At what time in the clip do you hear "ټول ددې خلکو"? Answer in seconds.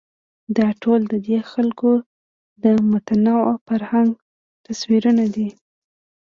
0.81-1.91